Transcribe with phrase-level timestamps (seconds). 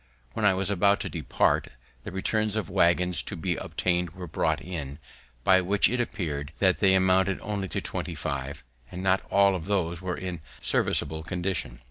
[0.33, 1.67] When I was about to depart,
[2.05, 4.97] the returns of waggons to be obtained were brought in,
[5.43, 9.65] by which it appear'd that they amounted only to twenty five, and not all of
[9.65, 11.79] those were in serviceable condition.